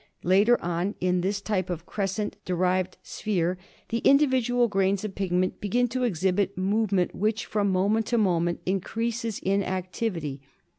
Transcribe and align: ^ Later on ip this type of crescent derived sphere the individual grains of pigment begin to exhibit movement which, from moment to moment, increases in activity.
^ 0.01 0.03
Later 0.23 0.59
on 0.63 0.95
ip 0.99 1.21
this 1.21 1.41
type 1.41 1.69
of 1.69 1.85
crescent 1.85 2.35
derived 2.43 2.97
sphere 3.03 3.59
the 3.89 3.99
individual 3.99 4.67
grains 4.67 5.03
of 5.05 5.13
pigment 5.13 5.61
begin 5.61 5.87
to 5.89 6.05
exhibit 6.05 6.57
movement 6.57 7.13
which, 7.13 7.45
from 7.45 7.69
moment 7.69 8.07
to 8.07 8.17
moment, 8.17 8.61
increases 8.65 9.37
in 9.43 9.61
activity. 9.63 10.41